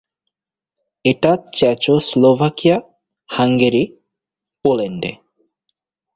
এটা 1.05 1.31
Czechoslovakia, 1.53 2.77
Hungary, 3.29 3.83
পোল্যান্ডে। 4.65 5.11